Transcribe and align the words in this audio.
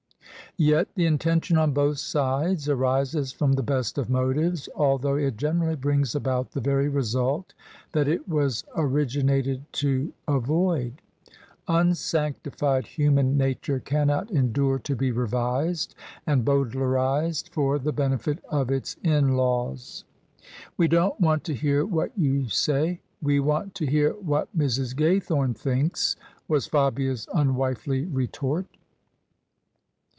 Yet 0.57 0.89
the 0.95 1.05
intention 1.05 1.57
on 1.57 1.71
both 1.71 1.97
sides 1.99 2.67
arises 2.67 3.31
from 3.31 3.53
the 3.53 3.63
best 3.63 3.97
of 3.97 4.09
motives, 4.09 4.67
although 4.75 5.15
it 5.15 5.37
generally 5.37 5.77
brings 5.77 6.13
about 6.13 6.51
the 6.51 6.59
very 6.59 6.89
result 6.89 7.53
that 7.93 8.09
it 8.09 8.27
was 8.27 8.65
originated 8.75 9.63
to 9.71 10.11
avoid. 10.27 11.01
Unsanctified 11.69 12.85
human 12.85 13.37
nature 13.37 13.79
cannot 13.79 14.29
endure 14.29 14.77
to 14.79 14.93
be 14.93 15.09
revised 15.09 15.95
and 16.27 16.43
Bowdlerised 16.43 17.47
for 17.47 17.79
the 17.79 17.93
benefit 17.93 18.43
of 18.49 18.69
its 18.69 18.97
in 19.03 19.37
laws. 19.37 20.03
"We 20.75 20.89
don't 20.89 21.17
want 21.17 21.45
to 21.45 21.53
hear 21.55 21.85
what 21.85 22.11
you 22.17 22.49
say; 22.49 22.99
we 23.21 23.39
want 23.39 23.73
to 23.75 23.85
hear 23.85 24.11
what 24.15 24.49
Mrs. 24.55 24.95
Gaythome 24.97 25.55
thinks," 25.55 26.17
was 26.49 26.67
Fabia's 26.67 27.25
unwifely 27.33 28.03
retort. 28.05 28.65